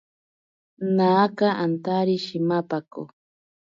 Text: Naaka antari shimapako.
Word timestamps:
Naaka 0.95 1.47
antari 1.65 2.15
shimapako. 2.25 3.01